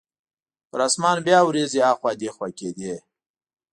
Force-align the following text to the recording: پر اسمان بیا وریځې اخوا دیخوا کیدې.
پر 0.69 0.79
اسمان 0.87 1.17
بیا 1.25 1.39
وریځې 1.45 1.81
اخوا 1.91 2.11
دیخوا 2.21 2.47
کیدې. 2.59 2.95